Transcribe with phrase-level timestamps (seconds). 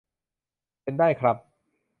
[0.83, 1.37] เป็นได้ครับ